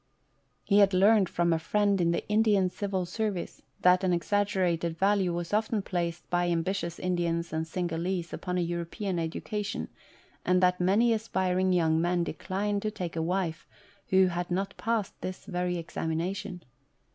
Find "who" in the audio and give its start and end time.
14.07-14.25